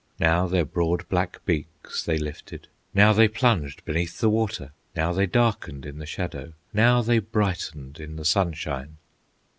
Now 0.19 0.47
their 0.47 0.65
broad 0.65 1.07
black 1.09 1.45
beaks 1.45 2.03
they 2.03 2.17
lifted, 2.17 2.67
Now 2.91 3.13
they 3.13 3.27
plunged 3.27 3.85
beneath 3.85 4.17
the 4.19 4.31
water, 4.31 4.71
Now 4.95 5.13
they 5.13 5.27
darkened 5.27 5.85
in 5.85 5.99
the 5.99 6.07
shadow, 6.07 6.53
Now 6.73 7.03
they 7.03 7.19
brightened 7.19 7.99
in 7.99 8.15
the 8.15 8.25
sunshine. 8.25 8.97